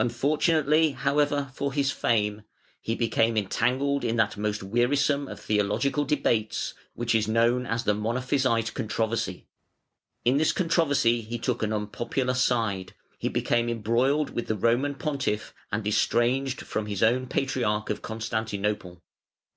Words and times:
Unfortunately, 0.00 0.90
however, 0.90 1.52
for 1.54 1.72
his 1.72 1.92
fame 1.92 2.42
he 2.80 2.96
became 2.96 3.36
entangled 3.36 4.02
in 4.02 4.16
that 4.16 4.36
most 4.36 4.64
wearisome 4.64 5.28
of 5.28 5.38
theological 5.38 6.04
debates, 6.04 6.74
which 6.94 7.14
is 7.14 7.28
known 7.28 7.66
as 7.66 7.84
the 7.84 7.94
Monophysite 7.94 8.74
controversy. 8.74 9.46
In 10.24 10.38
this 10.38 10.50
controversy 10.50 11.20
he 11.20 11.38
took 11.38 11.62
an 11.62 11.72
unpopular 11.72 12.34
side; 12.34 12.94
he 13.16 13.28
became 13.28 13.68
embroiled 13.68 14.30
with 14.30 14.48
the 14.48 14.56
Roman 14.56 14.96
Pontiff, 14.96 15.54
and 15.70 15.86
estranged 15.86 16.62
from 16.62 16.86
his 16.86 17.00
own 17.00 17.28
Patriarch 17.28 17.90
of 17.90 18.02
Constantinople. 18.02 19.00